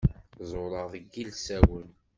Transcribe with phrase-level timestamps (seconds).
[0.49, 1.89] Ẓewreɣ deg yilsawen.